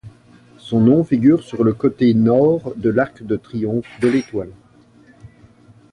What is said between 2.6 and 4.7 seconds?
de l'arc de triomphe de l'Étoile.